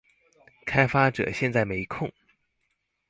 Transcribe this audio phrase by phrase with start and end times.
[0.65, 2.11] 開發者現在沒空